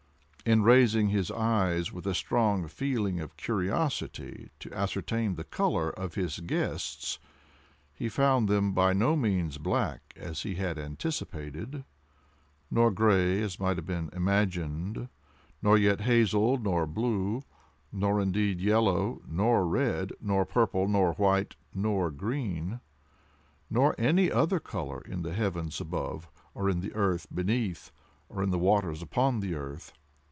[0.43, 6.15] In raising his eyes, with a strong feeling of curiosity to ascertain the color of
[6.15, 7.19] his guest's,
[7.93, 13.85] he found them by no means black, as he had anticipated—nor gray, as might have
[13.85, 24.59] been imagined—nor yet hazel nor blue—nor indeed yellow nor red—nor purple—nor white—nor green—nor any other
[24.59, 27.91] color in the heavens above, or in the earth beneath,
[28.27, 29.93] or in the waters under the earth.